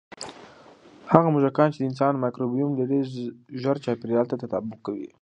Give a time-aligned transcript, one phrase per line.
[1.11, 2.99] هغه موږکان چې د انسان مایکروبیوم لري،
[3.61, 5.07] ژر چاپېریال ته تطابق کوي.